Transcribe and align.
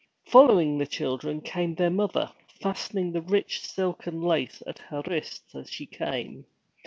Following 0.25 0.79
the 0.79 0.87
children 0.87 1.41
came 1.41 1.75
their 1.75 1.91
mother, 1.91 2.31
fastening 2.59 3.11
the 3.11 3.21
rich 3.21 3.61
silk 3.61 4.07
and 4.07 4.23
lace 4.23 4.63
at 4.65 4.79
her 4.79 5.03
wrists 5.05 5.53
as 5.53 5.69
she 5.69 5.85
came. 5.85 6.47